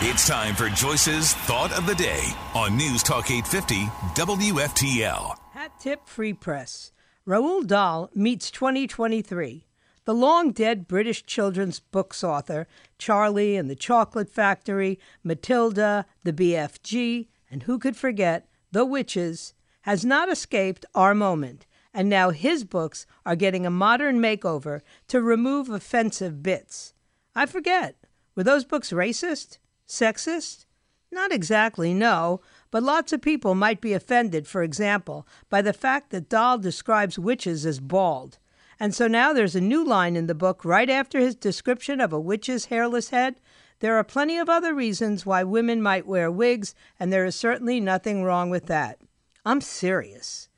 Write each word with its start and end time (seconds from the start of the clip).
It's 0.00 0.28
time 0.28 0.54
for 0.54 0.68
Joyce's 0.68 1.34
Thought 1.34 1.76
of 1.76 1.84
the 1.84 1.94
Day 1.96 2.22
on 2.54 2.76
News 2.76 3.02
Talk 3.02 3.32
850 3.32 3.86
WFTL. 4.14 5.36
Hat 5.50 5.72
Tip 5.80 6.06
Free 6.06 6.32
Press. 6.32 6.92
Roald 7.26 7.66
Dahl 7.66 8.08
meets 8.14 8.52
2023. 8.52 9.66
The 10.04 10.14
long 10.14 10.52
dead 10.52 10.86
British 10.86 11.26
children's 11.26 11.80
books 11.80 12.22
author, 12.22 12.68
Charlie 12.96 13.56
and 13.56 13.68
the 13.68 13.74
Chocolate 13.74 14.30
Factory, 14.30 15.00
Matilda, 15.24 16.06
the 16.22 16.32
BFG, 16.32 17.26
and 17.50 17.64
who 17.64 17.80
could 17.80 17.96
forget, 17.96 18.48
The 18.70 18.84
Witches, 18.84 19.52
has 19.80 20.04
not 20.04 20.30
escaped 20.30 20.86
our 20.94 21.12
moment, 21.12 21.66
and 21.92 22.08
now 22.08 22.30
his 22.30 22.62
books 22.62 23.04
are 23.26 23.34
getting 23.34 23.66
a 23.66 23.70
modern 23.70 24.20
makeover 24.20 24.82
to 25.08 25.20
remove 25.20 25.68
offensive 25.68 26.40
bits. 26.40 26.94
I 27.34 27.46
forget, 27.46 27.96
were 28.36 28.44
those 28.44 28.64
books 28.64 28.92
racist? 28.92 29.58
Sexist? 29.88 30.66
Not 31.10 31.32
exactly, 31.32 31.94
no, 31.94 32.42
but 32.70 32.82
lots 32.82 33.12
of 33.12 33.22
people 33.22 33.54
might 33.54 33.80
be 33.80 33.94
offended, 33.94 34.46
for 34.46 34.62
example, 34.62 35.26
by 35.48 35.62
the 35.62 35.72
fact 35.72 36.10
that 36.10 36.28
Dahl 36.28 36.58
describes 36.58 37.18
witches 37.18 37.64
as 37.64 37.80
bald. 37.80 38.38
And 38.78 38.94
so 38.94 39.08
now 39.08 39.32
there's 39.32 39.56
a 39.56 39.60
new 39.60 39.82
line 39.82 40.14
in 40.14 40.26
the 40.26 40.34
book 40.34 40.64
right 40.64 40.90
after 40.90 41.18
his 41.18 41.34
description 41.34 42.00
of 42.00 42.12
a 42.12 42.20
witch's 42.20 42.66
hairless 42.66 43.08
head. 43.08 43.40
There 43.80 43.96
are 43.96 44.04
plenty 44.04 44.38
of 44.38 44.48
other 44.48 44.74
reasons 44.74 45.24
why 45.24 45.44
women 45.44 45.80
might 45.80 46.06
wear 46.06 46.30
wigs, 46.30 46.74
and 47.00 47.12
there 47.12 47.24
is 47.24 47.34
certainly 47.34 47.80
nothing 47.80 48.22
wrong 48.22 48.50
with 48.50 48.66
that. 48.66 49.00
I'm 49.44 49.60
serious. 49.60 50.48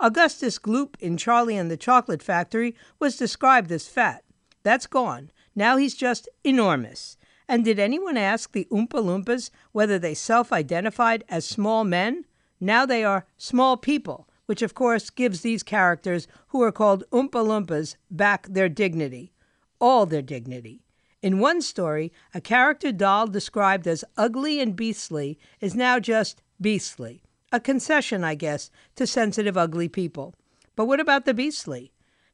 Augustus 0.00 0.58
Gloop 0.58 0.96
in 0.98 1.16
Charlie 1.16 1.56
and 1.56 1.70
the 1.70 1.76
Chocolate 1.76 2.22
Factory 2.22 2.74
was 2.98 3.16
described 3.16 3.70
as 3.70 3.86
fat. 3.86 4.24
That's 4.62 4.86
gone. 4.86 5.30
Now 5.54 5.76
he's 5.76 5.94
just 5.94 6.28
enormous. 6.42 7.16
And 7.50 7.64
did 7.64 7.80
anyone 7.80 8.16
ask 8.16 8.52
the 8.52 8.68
Oompa 8.70 9.02
Loompas 9.02 9.50
whether 9.72 9.98
they 9.98 10.14
self 10.14 10.52
identified 10.52 11.24
as 11.28 11.44
small 11.44 11.82
men? 11.82 12.24
Now 12.60 12.86
they 12.86 13.02
are 13.02 13.26
small 13.36 13.76
people, 13.76 14.28
which 14.46 14.62
of 14.62 14.72
course 14.72 15.10
gives 15.10 15.40
these 15.40 15.64
characters 15.64 16.28
who 16.50 16.62
are 16.62 16.70
called 16.70 17.02
Oompa 17.10 17.44
Loompas 17.44 17.96
back 18.08 18.46
their 18.46 18.68
dignity. 18.68 19.32
All 19.80 20.06
their 20.06 20.22
dignity. 20.22 20.84
In 21.22 21.40
one 21.40 21.60
story, 21.60 22.12
a 22.32 22.40
character 22.40 22.92
Dahl 22.92 23.26
described 23.26 23.88
as 23.88 24.04
ugly 24.16 24.60
and 24.60 24.76
beastly 24.76 25.36
is 25.60 25.74
now 25.74 25.98
just 25.98 26.42
beastly. 26.60 27.20
A 27.50 27.58
concession, 27.58 28.22
I 28.22 28.36
guess, 28.36 28.70
to 28.94 29.08
sensitive, 29.08 29.56
ugly 29.56 29.88
people. 29.88 30.36
But 30.76 30.84
what 30.84 31.00
about 31.00 31.24
the 31.24 31.34
beastly? 31.34 31.90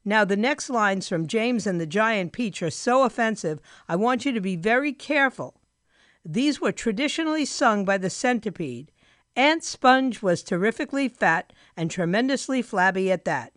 Now, 0.07 0.23
the 0.23 0.37
next 0.37 0.69
lines 0.69 1.09
from 1.09 1.27
James 1.27 1.67
and 1.67 1.81
the 1.81 1.85
Giant 1.85 2.31
Peach 2.31 2.63
are 2.63 2.69
so 2.69 3.03
offensive, 3.03 3.59
I 3.89 3.97
want 3.97 4.23
you 4.23 4.31
to 4.31 4.39
be 4.39 4.55
very 4.55 4.93
careful. 4.93 5.59
These 6.23 6.61
were 6.61 6.71
traditionally 6.71 7.43
sung 7.43 7.83
by 7.83 7.97
the 7.97 8.09
centipede. 8.09 8.89
Aunt 9.35 9.65
Sponge 9.65 10.21
was 10.21 10.43
terrifically 10.43 11.09
fat 11.09 11.51
and 11.75 11.91
tremendously 11.91 12.61
flabby 12.61 13.11
at 13.11 13.25
that. 13.25 13.51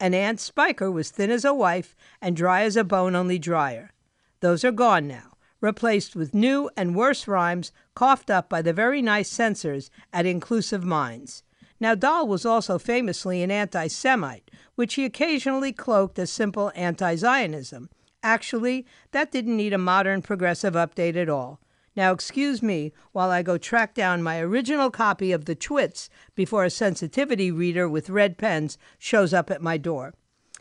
And 0.00 0.12
Aunt 0.12 0.40
Spiker 0.40 0.90
was 0.90 1.10
thin 1.12 1.30
as 1.30 1.44
a 1.44 1.54
wife 1.54 1.94
and 2.20 2.36
dry 2.36 2.64
as 2.64 2.76
a 2.76 2.82
bone, 2.82 3.14
only 3.14 3.38
drier. 3.38 3.92
Those 4.40 4.64
are 4.64 4.72
gone 4.72 5.06
now, 5.06 5.36
replaced 5.60 6.16
with 6.16 6.34
new 6.34 6.68
and 6.76 6.96
worse 6.96 7.28
rhymes 7.28 7.70
coughed 7.94 8.28
up 8.28 8.48
by 8.48 8.60
the 8.60 8.72
very 8.72 9.02
nice 9.02 9.28
censors 9.28 9.88
at 10.12 10.26
Inclusive 10.26 10.82
Minds. 10.82 11.44
Now, 11.82 11.96
Dahl 11.96 12.28
was 12.28 12.46
also 12.46 12.78
famously 12.78 13.42
an 13.42 13.50
anti 13.50 13.88
Semite, 13.88 14.52
which 14.76 14.94
he 14.94 15.04
occasionally 15.04 15.72
cloaked 15.72 16.16
as 16.16 16.30
simple 16.30 16.70
anti 16.76 17.16
Zionism. 17.16 17.90
Actually, 18.22 18.86
that 19.10 19.32
didn't 19.32 19.56
need 19.56 19.72
a 19.72 19.78
modern 19.78 20.22
progressive 20.22 20.74
update 20.74 21.16
at 21.16 21.28
all. 21.28 21.58
Now, 21.96 22.12
excuse 22.12 22.62
me 22.62 22.92
while 23.10 23.32
I 23.32 23.42
go 23.42 23.58
track 23.58 23.94
down 23.94 24.22
my 24.22 24.38
original 24.38 24.92
copy 24.92 25.32
of 25.32 25.46
The 25.46 25.56
Twits 25.56 26.08
before 26.36 26.62
a 26.62 26.70
sensitivity 26.70 27.50
reader 27.50 27.88
with 27.88 28.10
red 28.10 28.38
pens 28.38 28.78
shows 28.96 29.34
up 29.34 29.50
at 29.50 29.60
my 29.60 29.76
door. 29.76 30.14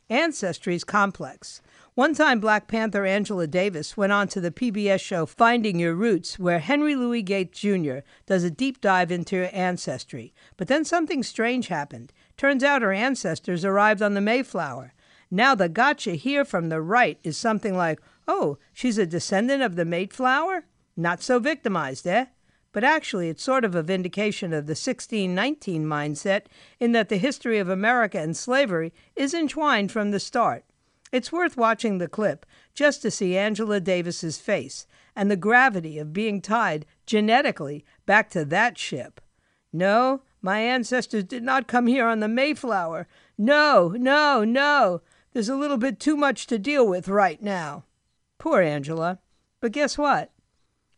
Ancestry's 0.10 0.84
complex. 0.84 1.62
One 1.94 2.14
time, 2.14 2.40
Black 2.40 2.70
Panther 2.70 3.06
Angela 3.06 3.48
Davis 3.48 3.98
went 3.98 4.14
on 4.14 4.30
to 4.30 4.40
the 4.40 4.50
PBS 4.50 5.02
show 5.02 5.26
Finding 5.26 5.78
Your 5.78 5.94
Roots, 5.94 6.40
where 6.40 6.60
Henry 6.60 6.96
Louis 6.96 7.22
Gates 7.22 7.60
Jr. 7.60 7.98
does 8.26 8.46
a 8.46 8.50
deep 8.50 8.80
dive 8.80 9.12
into 9.12 9.36
her 9.36 9.50
ancestry. 9.52 10.34
But 10.56 10.70
then 10.70 10.86
something 10.86 11.22
strange 11.22 11.68
happened. 11.68 12.14
Turns 12.38 12.64
out 12.64 12.82
her 12.82 12.94
ancestors 12.94 13.66
arrived 13.66 14.02
on 14.02 14.14
the 14.14 14.22
Mayflower. 14.22 14.94
Now, 15.30 15.54
the 15.54 15.68
gotcha 15.68 16.12
here 16.12 16.46
from 16.46 16.70
the 16.70 16.80
right 16.82 17.20
is 17.26 17.36
something 17.36 17.76
like, 17.76 18.00
oh, 18.26 18.58
she's 18.72 18.98
a 18.98 19.06
descendant 19.06 19.62
of 19.62 19.76
the 19.76 19.84
Mayflower? 19.84 20.68
Not 20.96 21.22
so 21.22 21.40
victimized, 21.40 22.08
eh? 22.08 22.28
But 22.72 22.86
actually, 22.86 23.28
it's 23.28 23.44
sort 23.44 23.66
of 23.66 23.76
a 23.76 23.84
vindication 23.84 24.54
of 24.54 24.66
the 24.66 24.80
1619 24.80 25.86
mindset 25.86 26.44
in 26.80 26.94
that 26.94 27.10
the 27.10 27.18
history 27.18 27.60
of 27.60 27.68
America 27.68 28.18
and 28.18 28.38
slavery 28.38 28.94
is 29.14 29.34
entwined 29.34 29.92
from 29.92 30.12
the 30.12 30.22
start. 30.22 30.64
It's 31.12 31.32
worth 31.32 31.58
watching 31.58 31.98
the 31.98 32.08
clip 32.08 32.46
just 32.74 33.02
to 33.02 33.12
see 33.12 33.38
Angela 33.38 33.80
Davis's 33.80 34.38
face 34.38 34.88
and 35.16 35.30
the 35.30 35.36
gravity 35.36 36.00
of 36.00 36.14
being 36.14 36.42
tied 36.42 36.86
genetically 37.06 37.84
back 38.06 38.30
to 38.32 38.46
that 38.46 38.78
ship. 38.78 39.20
No, 39.74 40.22
my 40.42 40.60
ancestors 40.60 41.26
did 41.26 41.44
not 41.44 41.68
come 41.68 41.88
here 41.88 42.06
on 42.06 42.20
the 42.20 42.28
Mayflower. 42.28 43.08
No, 43.38 43.90
no, 43.98 44.44
no. 44.44 45.02
There's 45.34 45.50
a 45.50 45.56
little 45.56 45.78
bit 45.78 46.00
too 46.00 46.16
much 46.16 46.48
to 46.48 46.58
deal 46.58 46.88
with 46.88 47.08
right 47.08 47.42
now. 47.42 47.86
Poor 48.38 48.62
Angela. 48.62 49.20
But 49.60 49.72
guess 49.72 49.98
what? 49.98 50.32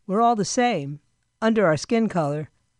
We're 0.07 0.21
all 0.21 0.35
the 0.35 0.45
same. 0.45 0.99
Under 1.41 1.65
our 1.65 1.77
skin 1.77 2.07
color, 2.07 2.49